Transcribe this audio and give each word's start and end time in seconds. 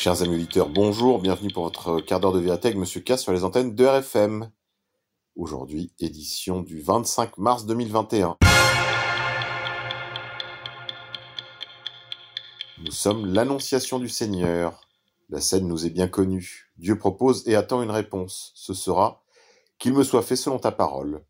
Chers 0.00 0.22
amis 0.22 0.36
auditeurs, 0.36 0.68
bonjour, 0.68 1.20
bienvenue 1.20 1.50
pour 1.50 1.64
votre 1.64 2.00
quart 2.00 2.20
d'heure 2.20 2.32
de 2.32 2.38
vérité 2.38 2.68
avec 2.68 2.78
Monsieur 2.78 3.00
K 3.00 3.18
sur 3.18 3.32
les 3.32 3.42
antennes 3.42 3.74
de 3.74 3.84
RFM. 3.84 4.48
Aujourd'hui, 5.34 5.92
édition 5.98 6.62
du 6.62 6.80
25 6.80 7.36
mars 7.36 7.66
2021. 7.66 8.36
Nous 12.84 12.92
sommes 12.92 13.26
l'annonciation 13.26 13.98
du 13.98 14.08
Seigneur. 14.08 14.82
La 15.30 15.40
scène 15.40 15.66
nous 15.66 15.84
est 15.84 15.90
bien 15.90 16.06
connue. 16.06 16.70
Dieu 16.76 16.96
propose 16.96 17.42
et 17.48 17.56
attend 17.56 17.82
une 17.82 17.90
réponse. 17.90 18.52
Ce 18.54 18.74
sera 18.74 19.24
qu'il 19.80 19.94
me 19.94 20.04
soit 20.04 20.22
fait 20.22 20.36
selon 20.36 20.60
ta 20.60 20.70
parole. 20.70 21.24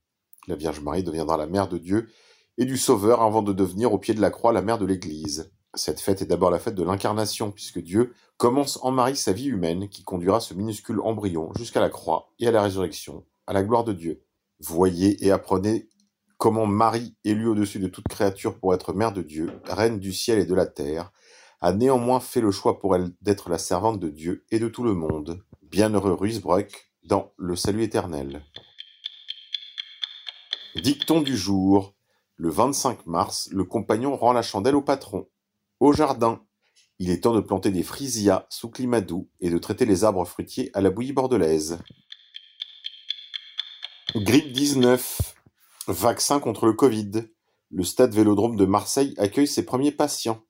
La 0.46 0.56
Vierge 0.56 0.80
Marie 0.80 1.04
deviendra 1.04 1.38
la 1.38 1.46
mère 1.46 1.68
de 1.68 1.78
Dieu 1.78 2.10
et 2.58 2.66
du 2.66 2.76
Sauveur 2.76 3.22
avant 3.22 3.40
de 3.40 3.54
devenir 3.54 3.94
au 3.94 3.98
pied 3.98 4.12
de 4.12 4.20
la 4.20 4.30
croix 4.30 4.52
la 4.52 4.60
mère 4.60 4.76
de 4.76 4.84
l'Église. 4.84 5.50
Cette 5.74 6.00
fête 6.00 6.22
est 6.22 6.26
d'abord 6.26 6.50
la 6.50 6.58
fête 6.58 6.74
de 6.74 6.82
l'incarnation, 6.82 7.50
puisque 7.50 7.80
Dieu 7.80 8.14
commence 8.36 8.78
en 8.82 8.90
Marie 8.90 9.16
sa 9.16 9.32
vie 9.32 9.48
humaine 9.48 9.88
qui 9.88 10.02
conduira 10.02 10.40
ce 10.40 10.54
minuscule 10.54 11.00
embryon 11.00 11.52
jusqu'à 11.56 11.80
la 11.80 11.90
croix 11.90 12.32
et 12.38 12.48
à 12.48 12.50
la 12.50 12.62
résurrection, 12.62 13.24
à 13.46 13.52
la 13.52 13.62
gloire 13.62 13.84
de 13.84 13.92
Dieu. 13.92 14.22
Voyez 14.60 15.24
et 15.24 15.30
apprenez 15.30 15.88
comment 16.38 16.66
Marie, 16.66 17.16
élue 17.24 17.48
au-dessus 17.48 17.80
de 17.80 17.88
toute 17.88 18.08
créature 18.08 18.58
pour 18.58 18.72
être 18.72 18.92
mère 18.92 19.12
de 19.12 19.22
Dieu, 19.22 19.50
reine 19.64 19.98
du 19.98 20.12
ciel 20.12 20.38
et 20.38 20.46
de 20.46 20.54
la 20.54 20.66
terre, 20.66 21.12
a 21.60 21.72
néanmoins 21.72 22.20
fait 22.20 22.40
le 22.40 22.52
choix 22.52 22.78
pour 22.78 22.94
elle 22.94 23.10
d'être 23.20 23.50
la 23.50 23.58
servante 23.58 24.00
de 24.00 24.08
Dieu 24.08 24.44
et 24.50 24.58
de 24.58 24.68
tout 24.68 24.84
le 24.84 24.94
monde. 24.94 25.42
Bienheureux 25.62 26.12
Ruisbrock 26.12 26.92
dans 27.02 27.32
le 27.36 27.56
salut 27.56 27.82
éternel. 27.82 28.42
Dicton 30.76 31.20
du 31.20 31.36
jour. 31.36 31.94
Le 32.36 32.50
25 32.50 33.06
mars, 33.06 33.48
le 33.50 33.64
compagnon 33.64 34.16
rend 34.16 34.32
la 34.32 34.42
chandelle 34.42 34.76
au 34.76 34.82
patron. 34.82 35.26
Au 35.80 35.92
jardin, 35.92 36.44
il 36.98 37.10
est 37.10 37.22
temps 37.22 37.34
de 37.34 37.40
planter 37.40 37.70
des 37.70 37.84
frisias 37.84 38.46
sous 38.50 38.68
climat 38.68 39.00
doux 39.00 39.28
et 39.40 39.48
de 39.48 39.58
traiter 39.58 39.86
les 39.86 40.02
arbres 40.02 40.24
fruitiers 40.24 40.72
à 40.74 40.80
la 40.80 40.90
bouillie 40.90 41.12
bordelaise. 41.12 41.78
Grippe 44.16 44.52
19. 44.52 45.36
Vaccin 45.86 46.40
contre 46.40 46.66
le 46.66 46.72
Covid. 46.72 47.28
Le 47.70 47.84
stade 47.84 48.12
Vélodrome 48.12 48.56
de 48.56 48.64
Marseille 48.64 49.14
accueille 49.18 49.46
ses 49.46 49.64
premiers 49.64 49.92
patients. 49.92 50.42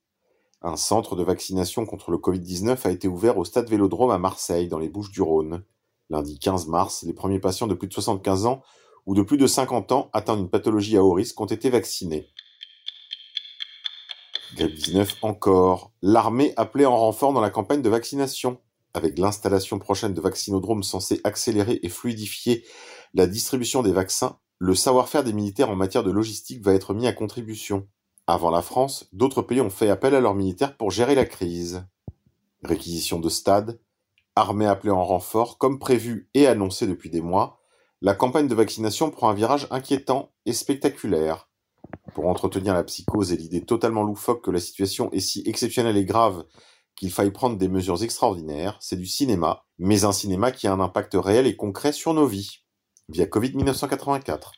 Un 0.63 0.77
centre 0.77 1.15
de 1.15 1.23
vaccination 1.23 1.85
contre 1.85 2.11
le 2.11 2.17
Covid-19 2.17 2.87
a 2.87 2.91
été 2.91 3.07
ouvert 3.07 3.37
au 3.37 3.45
stade 3.45 3.69
Vélodrome 3.69 4.11
à 4.11 4.19
Marseille, 4.19 4.69
dans 4.69 4.79
les 4.79 4.89
Bouches-du-Rhône. 4.89 5.63
Lundi 6.09 6.39
15 6.39 6.69
mars, 6.69 7.03
les 7.03 7.13
premiers 7.13 7.39
patients 7.39 7.67
de 7.67 7.75
plus 7.75 7.89
de 7.89 7.93
75 7.93 8.47
ans 8.47 8.63
ou 9.05 9.15
de 9.15 9.23
plus 9.23 9.37
de 9.37 9.47
50 9.47 9.93
ans 9.93 10.09
atteints 10.15 10.39
d'une 10.39 10.49
pathologie 10.49 10.97
à 10.97 11.05
haut 11.05 11.13
risque 11.13 11.39
ont 11.39 11.47
été 11.47 11.69
vaccinés. 11.69 12.29
Grippe 14.55 14.75
19 14.75 15.17
encore. 15.23 15.93
L'armée 16.01 16.55
appelée 16.57 16.87
en 16.87 16.97
renfort 16.97 17.33
dans 17.33 17.41
la 17.41 17.51
campagne 17.51 17.83
de 17.83 17.89
vaccination. 17.89 18.61
Avec 18.95 19.19
l'installation 19.19 19.79
prochaine 19.79 20.15
de 20.15 20.21
vaccinodromes 20.21 20.83
censés 20.83 21.21
accélérer 21.23 21.79
et 21.83 21.89
fluidifier 21.89 22.65
la 23.15 23.27
distribution 23.27 23.83
des 23.83 23.93
vaccins, 23.93 24.39
le 24.59 24.75
savoir-faire 24.75 25.23
des 25.23 25.35
militaires 25.35 25.71
en 25.71 25.77
matière 25.77 26.03
de 26.03 26.11
logistique 26.11 26.65
va 26.65 26.73
être 26.73 26.95
mis 26.95 27.07
à 27.07 27.13
contribution. 27.13 27.87
Avant 28.27 28.51
la 28.51 28.63
France, 28.63 29.09
d'autres 29.13 29.43
pays 29.43 29.61
ont 29.61 29.71
fait 29.71 29.91
appel 29.91 30.15
à 30.15 30.21
leurs 30.21 30.35
militaires 30.35 30.77
pour 30.77 30.91
gérer 30.91 31.15
la 31.15 31.27
crise. 31.27 31.87
Réquisition 32.65 33.21
de 33.21 33.29
stades, 33.29 33.79
armée 34.35 34.67
appelée 34.67 34.91
en 34.91 35.05
renfort, 35.05 35.59
comme 35.59 35.79
prévu 35.79 36.29
et 36.35 36.47
annoncé 36.47 36.87
depuis 36.87 37.11
des 37.11 37.21
mois, 37.21 37.61
la 38.01 38.15
campagne 38.15 38.49
de 38.49 38.55
vaccination 38.55 39.11
prend 39.11 39.29
un 39.29 39.35
virage 39.35 39.67
inquiétant 39.71 40.33
et 40.47 40.53
spectaculaire. 40.53 41.48
Pour 42.15 42.27
entretenir 42.27 42.75
la 42.75 42.85
psychose 42.85 43.33
et 43.33 43.37
l'idée 43.37 43.65
totalement 43.65 44.03
loufoque 44.03 44.45
que 44.45 44.51
la 44.51 44.61
situation 44.61 45.11
est 45.13 45.21
si 45.21 45.43
exceptionnelle 45.47 45.97
et 45.97 46.05
grave 46.05 46.45
qu'il 46.97 47.13
faille 47.13 47.31
prendre 47.31 47.57
des 47.57 47.69
mesures 47.69 48.03
extraordinaires, 48.03 48.77
c'est 48.81 48.97
du 48.97 49.07
cinéma, 49.07 49.65
mais 49.79 50.05
un 50.05 50.13
cinéma 50.13 50.51
qui 50.51 50.67
a 50.67 50.73
un 50.73 50.81
impact 50.81 51.15
réel 51.15 51.47
et 51.47 51.57
concret 51.57 51.93
sur 51.93 52.13
nos 52.13 52.27
vies, 52.27 52.65
via 53.09 53.27
Covid-1984. 53.27 54.51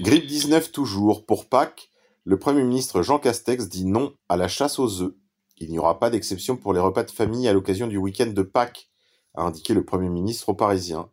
Grippe 0.00 0.26
19 0.26 0.72
toujours. 0.72 1.26
Pour 1.26 1.48
Pâques, 1.48 1.90
le 2.24 2.38
Premier 2.38 2.62
ministre 2.62 3.02
Jean 3.02 3.18
Castex 3.18 3.68
dit 3.68 3.84
non 3.84 4.14
à 4.28 4.36
la 4.36 4.48
chasse 4.48 4.78
aux 4.78 5.02
œufs. 5.02 5.14
Il 5.58 5.70
n'y 5.70 5.78
aura 5.78 5.98
pas 5.98 6.08
d'exception 6.08 6.56
pour 6.56 6.72
les 6.72 6.80
repas 6.80 7.02
de 7.02 7.10
famille 7.10 7.48
à 7.48 7.52
l'occasion 7.52 7.86
du 7.86 7.98
week-end 7.98 8.28
de 8.28 8.42
Pâques, 8.42 8.88
a 9.34 9.42
indiqué 9.42 9.74
le 9.74 9.84
Premier 9.84 10.08
ministre 10.08 10.48
aux 10.50 10.54
Parisiens. 10.54 11.10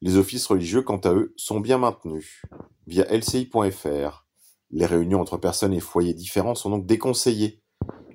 Les 0.00 0.16
offices 0.16 0.46
religieux, 0.46 0.82
quant 0.82 0.98
à 0.98 1.12
eux, 1.12 1.32
sont 1.36 1.60
bien 1.60 1.78
maintenus. 1.78 2.42
Via 2.88 3.04
lci.fr, 3.14 4.24
les 4.70 4.86
réunions 4.86 5.20
entre 5.20 5.36
personnes 5.36 5.74
et 5.74 5.80
foyers 5.80 6.14
différents 6.14 6.54
sont 6.54 6.70
donc 6.70 6.86
déconseillées, 6.86 7.60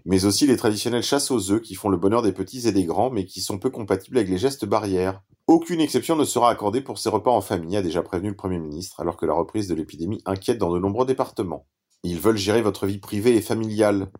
mais 0.03 0.25
aussi 0.25 0.47
les 0.47 0.57
traditionnelles 0.57 1.03
chasses 1.03 1.29
aux 1.29 1.51
œufs 1.51 1.61
qui 1.61 1.75
font 1.75 1.89
le 1.89 1.97
bonheur 1.97 2.23
des 2.23 2.31
petits 2.31 2.67
et 2.67 2.71
des 2.71 2.83
grands, 2.83 3.11
mais 3.11 3.25
qui 3.25 3.41
sont 3.41 3.59
peu 3.59 3.69
compatibles 3.69 4.17
avec 4.17 4.31
les 4.31 4.39
gestes 4.39 4.65
barrières. 4.65 5.21
Aucune 5.45 5.79
exception 5.79 6.15
ne 6.15 6.23
sera 6.23 6.49
accordée 6.49 6.81
pour 6.81 6.97
ces 6.97 7.09
repas 7.09 7.29
en 7.29 7.41
famille, 7.41 7.77
a 7.77 7.83
déjà 7.83 8.01
prévenu 8.01 8.29
le 8.29 8.35
Premier 8.35 8.57
ministre, 8.57 8.99
alors 8.99 9.15
que 9.15 9.27
la 9.27 9.35
reprise 9.35 9.67
de 9.67 9.75
l'épidémie 9.75 10.23
inquiète 10.25 10.57
dans 10.57 10.73
de 10.73 10.79
nombreux 10.79 11.05
départements. 11.05 11.67
Ils 12.01 12.19
veulent 12.19 12.35
gérer 12.35 12.63
votre 12.63 12.87
vie 12.87 12.97
privée 12.97 13.35
et 13.35 13.41
familiale. 13.41 14.11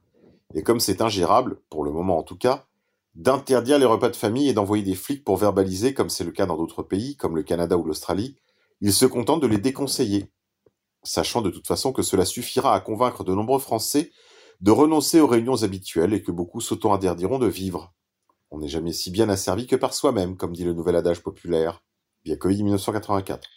Et 0.53 0.61
comme 0.61 0.79
c'est 0.79 1.01
ingérable, 1.01 1.61
pour 1.71 1.83
le 1.83 1.91
moment 1.91 2.19
en 2.19 2.23
tout 2.23 2.37
cas, 2.37 2.67
d'interdire 3.15 3.79
les 3.79 3.85
repas 3.85 4.09
de 4.09 4.15
famille 4.15 4.49
et 4.49 4.53
d'envoyer 4.53 4.83
des 4.83 4.93
flics 4.93 5.25
pour 5.25 5.37
verbaliser, 5.37 5.95
comme 5.95 6.11
c'est 6.11 6.23
le 6.23 6.31
cas 6.31 6.45
dans 6.45 6.57
d'autres 6.57 6.83
pays, 6.83 7.17
comme 7.17 7.35
le 7.35 7.41
Canada 7.41 7.75
ou 7.75 7.83
l'Australie, 7.83 8.37
ils 8.81 8.93
se 8.93 9.07
contentent 9.07 9.41
de 9.41 9.47
les 9.47 9.57
déconseiller, 9.57 10.29
sachant 11.03 11.41
de 11.41 11.49
toute 11.49 11.67
façon 11.67 11.91
que 11.91 12.01
cela 12.01 12.25
suffira 12.25 12.73
à 12.73 12.79
convaincre 12.79 13.23
de 13.23 13.33
nombreux 13.33 13.59
Français 13.59 14.11
de 14.61 14.71
renoncer 14.71 15.19
aux 15.19 15.27
réunions 15.27 15.63
habituelles 15.63 16.13
et 16.13 16.23
que 16.23 16.31
beaucoup 16.31 16.61
s'auto-interdiront 16.61 17.39
de 17.39 17.47
vivre. 17.47 17.93
On 18.51 18.59
n'est 18.59 18.69
jamais 18.69 18.93
si 18.93 19.11
bien 19.11 19.29
asservi 19.29 19.67
que 19.67 19.75
par 19.75 19.93
soi-même, 19.93 20.37
comme 20.37 20.53
dit 20.53 20.63
le 20.63 20.73
nouvel 20.73 20.95
adage 20.95 21.21
populaire, 21.21 21.83
via 22.23 22.37
Covid 22.37 22.63
1984. 22.63 23.47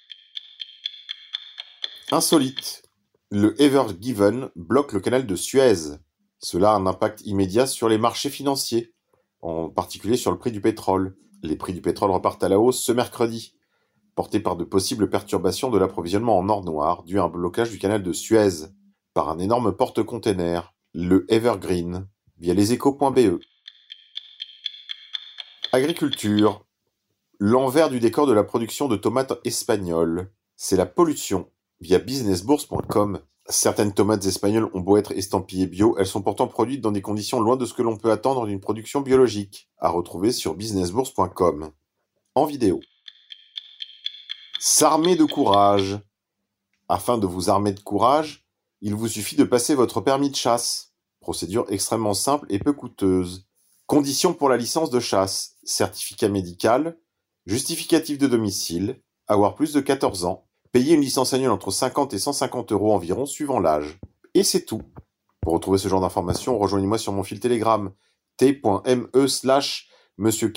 Insolite. 2.13 2.83
Le 3.31 3.61
Ever 3.61 3.85
Given 4.01 4.51
bloque 4.57 4.93
le 4.93 5.01
canal 5.01 5.27
de 5.27 5.37
Suez. 5.37 5.99
Cela 6.39 6.73
a 6.73 6.77
un 6.77 6.87
impact 6.87 7.23
immédiat 7.23 7.67
sur 7.67 7.89
les 7.89 7.99
marchés 7.99 8.31
financiers 8.31 8.95
en 9.43 9.69
particulier 9.69 10.17
sur 10.17 10.31
le 10.31 10.39
prix 10.39 10.53
du 10.53 10.61
pétrole. 10.61 11.17
Les 11.43 11.57
prix 11.57 11.73
du 11.73 11.81
pétrole 11.81 12.11
repartent 12.11 12.45
à 12.45 12.49
la 12.49 12.59
hausse 12.59 12.83
ce 12.83 12.93
mercredi, 12.93 13.56
portés 14.17 14.41
par 14.41 14.57
de 14.57 14.65
possibles 14.65 15.09
perturbations 15.09 15.71
de 15.71 15.79
l'approvisionnement 15.79 16.39
en 16.39 16.49
or 16.49 16.65
noir 16.65 17.05
dû 17.05 17.21
à 17.21 17.25
un 17.25 17.29
blocage 17.29 17.71
du 17.71 17.79
canal 17.79 18.03
de 18.03 18.13
Suez 18.13 18.67
par 19.15 19.29
un 19.29 19.39
énorme 19.39 19.73
porte-container, 19.73 20.75
le 20.95 21.27
Evergreen, 21.29 22.09
via 22.39 22.55
leséchos.be. 22.55 23.39
Agriculture. 25.73 26.65
L'envers 27.39 27.91
du 27.91 28.01
décor 28.01 28.27
de 28.27 28.33
la 28.33 28.43
production 28.43 28.89
de 28.89 28.97
tomates 28.97 29.39
espagnoles, 29.45 30.33
c'est 30.57 30.77
la 30.77 30.87
pollution, 30.87 31.51
via 31.81 31.99
businessbourse.com. 31.99 33.21
Certaines 33.49 33.93
tomates 33.93 34.25
espagnoles 34.25 34.71
ont 34.73 34.81
beau 34.81 34.97
être 34.97 35.13
estampillées 35.13 35.67
bio, 35.67 35.95
elles 35.99 36.07
sont 36.07 36.23
pourtant 36.23 36.49
produites 36.49 36.81
dans 36.81 36.91
des 36.91 37.03
conditions 37.03 37.41
loin 37.41 37.57
de 37.57 37.67
ce 37.67 37.75
que 37.75 37.83
l'on 37.83 37.99
peut 37.99 38.11
attendre 38.11 38.47
d'une 38.47 38.61
production 38.61 39.03
biologique, 39.03 39.69
à 39.79 39.91
retrouver 39.91 40.33
sur 40.33 40.55
businessbourse.com. 40.55 41.71
En 42.35 42.47
vidéo. 42.47 42.81
S'armer 44.59 45.17
de 45.17 45.25
courage. 45.25 45.99
Afin 46.89 47.19
de 47.19 47.27
vous 47.27 47.51
armer 47.51 47.73
de 47.73 47.81
courage, 47.81 48.47
il 48.81 48.95
vous 48.95 49.09
suffit 49.09 49.37
de 49.37 49.45
passer 49.45 49.75
votre 49.75 50.01
permis 50.01 50.31
de 50.31 50.37
chasse. 50.37 50.93
Procédure 51.21 51.67
extrêmement 51.69 52.15
simple 52.15 52.47
et 52.51 52.59
peu 52.59 52.73
coûteuse. 52.73 53.47
Conditions 53.87 54.35
pour 54.35 54.49
la 54.49 54.57
licence 54.57 54.91
de 54.91 55.01
chasse. 55.01 55.57
Certificat 55.65 56.29
médical, 56.29 56.99
justificatif 57.47 58.19
de 58.19 58.27
domicile, 58.27 59.03
avoir 59.27 59.55
plus 59.55 59.73
de 59.73 59.81
14 59.81 60.25
ans, 60.25 60.47
Payer 60.77 60.95
une 60.95 61.01
licence 61.01 61.33
annuelle 61.33 61.53
entre 61.53 61.71
50 61.71 62.13
et 62.13 62.19
150 62.19 62.73
euros 62.73 62.93
environ 62.93 63.25
suivant 63.25 63.61
l'âge. 63.61 63.99
Et 64.35 64.43
c'est 64.43 64.67
tout. 64.67 64.83
Pour 65.41 65.55
retrouver 65.55 65.79
ce 65.79 65.89
genre 65.89 66.03
d'informations, 66.03 66.59
rejoignez-moi 66.59 66.99
sur 66.99 67.15
mon 67.15 67.23
fil 67.23 67.41
Telegram 67.41 67.91
t.me 68.37 69.27
slash 69.27 69.89
Monsieur. 70.19 70.53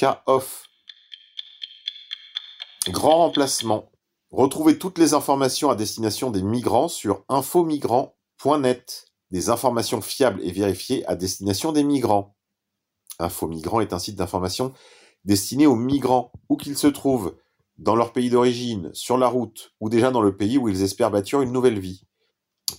Grand 2.90 3.18
remplacement. 3.18 3.89
Retrouvez 4.32 4.78
toutes 4.78 5.00
les 5.00 5.14
informations 5.14 5.70
à 5.70 5.76
destination 5.76 6.30
des 6.30 6.44
migrants 6.44 6.88
sur 6.88 7.26
infomigrant.net. 7.30 9.06
Des 9.32 9.50
informations 9.50 10.02
fiables 10.02 10.42
et 10.44 10.52
vérifiées 10.52 11.06
à 11.06 11.16
destination 11.16 11.72
des 11.72 11.84
migrants. 11.84 12.36
Infomigrant 13.20 13.82
est 13.82 13.94
un 13.94 14.00
site 14.00 14.16
d'information 14.16 14.74
destiné 15.26 15.68
aux 15.68 15.76
migrants, 15.76 16.32
où 16.48 16.58
qu'ils 16.58 16.78
se 16.78 16.88
trouvent, 16.88 17.36
dans 17.78 17.96
leur 17.96 18.14
pays 18.14 18.30
d'origine, 18.30 18.90
sur 18.94 19.18
la 19.18 19.28
route, 19.28 19.74
ou 19.80 19.90
déjà 19.90 20.12
dans 20.12 20.22
le 20.22 20.36
pays 20.36 20.58
où 20.58 20.70
ils 20.70 20.82
espèrent 20.82 21.12
bâtir 21.12 21.42
une 21.42 21.52
nouvelle 21.52 21.80
vie. 21.80 22.04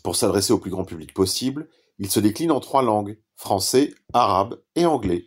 Pour 0.03 0.17
s'adresser 0.17 0.53
au 0.53 0.59
plus 0.59 0.71
grand 0.71 0.85
public 0.85 1.13
possible, 1.15 1.69
il 1.99 2.11
se 2.11 2.21
décline 2.21 2.51
en 2.51 2.61
trois 2.61 2.83
langues, 2.83 3.21
français, 3.37 3.93
arabe 4.13 4.61
et 4.75 4.87
anglais. 4.87 5.27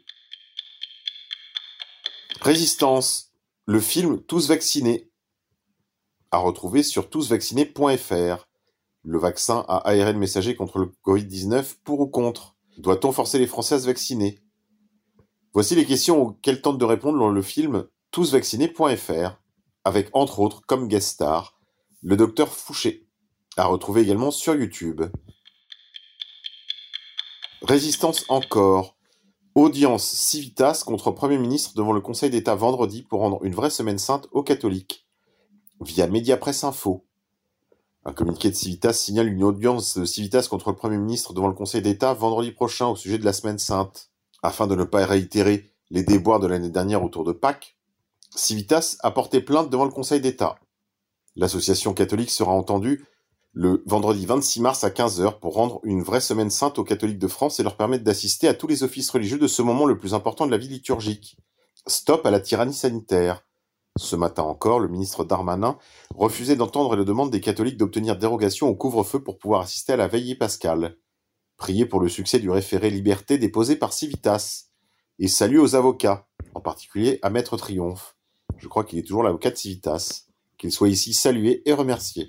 Résistance. 2.42 3.30
Le 3.66 3.80
film 3.80 4.22
Tous 4.24 4.50
vaccinés. 4.50 5.13
À 6.34 6.38
retrouver 6.38 6.82
sur 6.82 7.12
tousvaccinés.fr. 7.12 8.48
Le 9.04 9.20
vaccin 9.20 9.64
à 9.68 9.88
ARN 9.88 10.18
messager 10.18 10.56
contre 10.56 10.80
le 10.80 10.92
Covid-19 11.06 11.76
pour 11.84 12.00
ou 12.00 12.08
contre? 12.08 12.56
Doit-on 12.80 13.12
forcer 13.12 13.38
les 13.38 13.46
Français 13.46 13.76
à 13.76 13.80
se 13.80 13.86
vacciner? 13.86 14.40
Voici 15.54 15.76
les 15.76 15.86
questions 15.86 16.20
auxquelles 16.20 16.64
tente 16.64 16.80
de 16.80 16.86
répondre 16.86 17.30
le 17.30 17.42
film 17.44 17.86
tousvaccinés.fr, 18.10 19.38
avec 19.84 20.10
entre 20.14 20.40
autres 20.40 20.62
comme 20.66 20.88
guest 20.88 21.10
star 21.10 21.60
le 22.02 22.18
docteur 22.18 22.52
Fouché, 22.52 23.08
à 23.56 23.66
retrouver 23.66 24.02
également 24.02 24.32
sur 24.32 24.56
YouTube. 24.56 25.04
Résistance 27.62 28.26
encore. 28.28 28.98
Audience 29.54 30.10
Civitas 30.10 30.82
contre 30.84 31.12
Premier 31.12 31.38
ministre 31.38 31.76
devant 31.76 31.94
le 31.94 32.02
Conseil 32.02 32.32
d'État 32.32 32.56
vendredi 32.56 33.04
pour 33.04 33.20
rendre 33.20 33.44
une 33.44 33.54
vraie 33.54 33.70
semaine 33.70 34.00
sainte 34.00 34.28
aux 34.32 34.42
catholiques. 34.42 35.04
Via 35.84 36.08
Mediapresse 36.08 36.64
Info. 36.64 37.06
Un 38.06 38.14
communiqué 38.14 38.50
de 38.50 38.56
Civitas 38.56 38.94
signale 38.94 39.28
une 39.28 39.44
audience 39.44 39.98
de 39.98 40.06
Civitas 40.06 40.48
contre 40.50 40.70
le 40.70 40.76
Premier 40.76 40.98
ministre 40.98 41.34
devant 41.34 41.48
le 41.48 41.54
Conseil 41.54 41.82
d'État 41.82 42.14
vendredi 42.14 42.52
prochain 42.52 42.88
au 42.88 42.96
sujet 42.96 43.18
de 43.18 43.26
la 43.26 43.34
semaine 43.34 43.60
sainte. 43.60 44.10
Afin 44.42 44.68
de 44.68 44.76
ne 44.76 44.86
pas 44.86 45.06
réitérer 45.06 45.72
les 45.90 46.04
déboires 46.04 46.40
de 46.40 46.48
l'année 46.48 46.70
dernière 46.70 47.04
autour 47.04 47.26
de 47.26 47.34
Pâques, 47.34 47.78
Civitas 48.34 48.96
a 49.02 49.12
porté 49.12 49.42
plainte 49.42 49.70
devant 49.70 49.84
le 49.84 49.92
Conseil 49.92 50.22
d'État. 50.22 50.56
L'association 51.36 51.94
catholique 51.94 52.32
sera 52.32 52.52
entendue 52.52 53.06
le 53.52 53.84
vendredi 53.86 54.26
26 54.26 54.62
mars 54.62 54.84
à 54.84 54.90
15h 54.90 55.40
pour 55.40 55.54
rendre 55.54 55.80
une 55.84 56.02
vraie 56.02 56.22
semaine 56.22 56.50
sainte 56.50 56.80
aux 56.80 56.84
catholiques 56.84 57.20
de 57.20 57.28
France 57.28 57.60
et 57.60 57.64
leur 57.64 57.78
permettre 57.78 58.04
d'assister 58.04 58.48
à 58.48 58.54
tous 58.54 58.68
les 58.68 58.84
offices 58.84 59.10
religieux 59.10 59.38
de 59.38 59.48
ce 59.48 59.62
moment 59.62 59.86
le 59.86 59.98
plus 59.98 60.14
important 60.14 60.46
de 60.46 60.52
la 60.52 60.58
vie 60.58 60.70
liturgique. 60.70 61.38
Stop 61.88 62.26
à 62.26 62.32
la 62.32 62.40
tyrannie 62.40 62.74
sanitaire. 62.74 63.44
Ce 63.98 64.16
matin 64.16 64.42
encore, 64.44 64.80
le 64.80 64.88
ministre 64.88 65.24
Darmanin 65.24 65.78
refusait 66.16 66.56
d'entendre 66.56 66.96
la 66.96 67.04
demande 67.04 67.30
des 67.30 67.42
catholiques 67.42 67.78
d'obtenir 67.78 68.18
dérogation 68.18 68.68
au 68.68 68.76
couvre-feu 68.76 69.20
pour 69.24 69.38
pouvoir 69.38 69.62
assister 69.62 69.94
à 69.94 69.98
la 69.98 70.08
veillée 70.08 70.36
pascale. 70.36 70.98
Prier 71.58 71.86
pour 71.86 72.00
le 72.00 72.10
succès 72.10 72.40
du 72.40 72.50
référé 72.50 72.90
liberté 72.90 73.38
déposé 73.38 73.76
par 73.76 73.94
Civitas. 73.94 74.70
Et 75.20 75.28
salut 75.28 75.60
aux 75.60 75.76
avocats, 75.76 76.28
en 76.56 76.60
particulier 76.60 77.20
à 77.22 77.30
Maître 77.30 77.56
Triomphe. 77.56 78.16
Je 78.58 78.68
crois 78.68 78.84
qu'il 78.84 78.98
est 78.98 79.04
toujours 79.04 79.22
l'avocat 79.22 79.52
de 79.52 79.58
Civitas. 79.58 80.24
Qu'il 80.58 80.72
soit 80.72 80.90
ici 80.90 81.14
salué 81.14 81.62
et 81.70 81.74
remercié. 81.74 82.28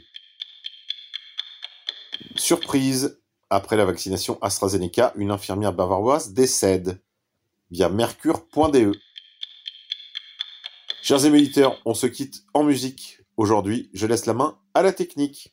Surprise 2.37 3.23
Après 3.49 3.77
la 3.77 3.87
vaccination 3.87 4.39
AstraZeneca, 4.43 5.15
une 5.17 5.31
infirmière 5.31 5.73
bavaroise 5.73 6.35
décède. 6.35 7.03
Via 7.71 7.89
mercure.de. 7.89 8.93
Chers 11.07 11.27
éméditeurs, 11.27 11.83
on 11.85 11.93
se 11.93 12.07
quitte 12.07 12.45
en 12.55 12.65
musique. 12.65 13.19
Aujourd'hui, 13.37 13.91
je 13.93 14.07
laisse 14.07 14.25
la 14.25 14.33
main 14.33 14.57
à 14.73 14.81
la 14.81 14.91
technique. 14.91 15.53